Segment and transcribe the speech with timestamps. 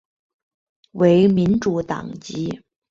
[0.93, 2.63] 为民主党籍。